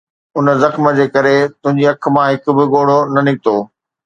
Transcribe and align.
ان 0.37 0.47
زخم 0.63 0.85
جي 0.99 1.05
ڪري 1.17 1.33
تنهنجي 1.61 1.85
اک 1.91 2.01
مان 2.13 2.27
هڪ 2.33 2.43
به 2.57 2.63
ڳوڙهو 2.73 2.99
نه 3.13 3.21
نڪتو 3.27 3.55